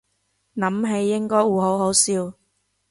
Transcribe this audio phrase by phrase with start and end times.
[0.55, 2.33] 諗起應該會好好笑